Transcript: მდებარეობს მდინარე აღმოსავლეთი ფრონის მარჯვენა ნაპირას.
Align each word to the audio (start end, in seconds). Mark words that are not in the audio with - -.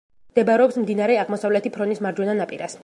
მდებარეობს 0.29 0.79
მდინარე 0.85 1.19
აღმოსავლეთი 1.25 1.75
ფრონის 1.77 2.05
მარჯვენა 2.09 2.39
ნაპირას. 2.43 2.79